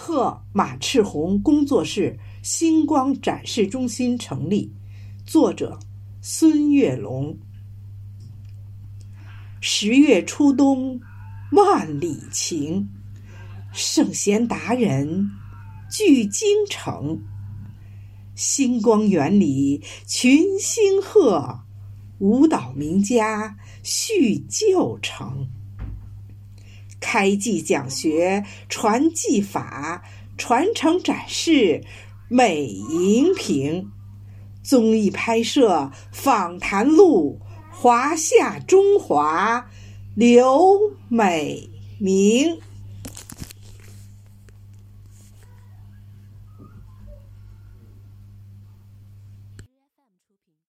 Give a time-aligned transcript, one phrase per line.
[0.00, 4.72] 贺马赤红工作室星光展示中心成立。
[5.26, 5.76] 作者：
[6.22, 7.36] 孙月龙。
[9.60, 11.00] 十月初冬，
[11.50, 12.88] 万里晴，
[13.72, 15.32] 圣贤达人
[15.90, 17.20] 聚京城。
[18.36, 21.58] 星光园里群星贺，
[22.20, 25.48] 舞蹈名家叙旧成。
[27.10, 30.04] 开技讲学传技法，
[30.36, 31.82] 传承展示
[32.28, 33.90] 美荧屏。
[34.62, 37.40] 综艺拍摄访谈录，
[37.70, 39.70] 华夏中华
[40.14, 42.58] 留美名。